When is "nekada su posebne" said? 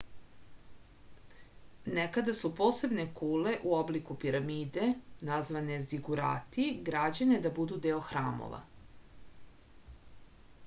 1.97-3.03